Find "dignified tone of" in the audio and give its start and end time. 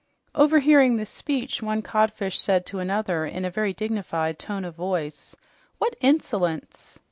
3.71-4.73